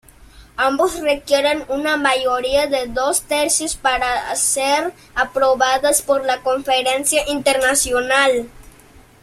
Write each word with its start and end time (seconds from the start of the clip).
Ambos 0.57 0.99
requieren 0.99 1.63
una 1.67 1.95
mayoría 1.95 2.65
de 2.65 2.87
dos 2.87 3.21
tercios 3.21 3.75
para 3.75 4.35
ser 4.35 4.93
aprobadas 5.13 6.01
por 6.01 6.25
la 6.25 6.41
Conferencia 6.41 7.21
Internacional. 7.27 8.49